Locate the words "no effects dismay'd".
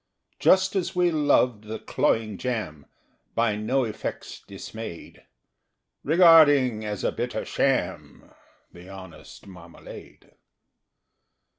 3.55-5.21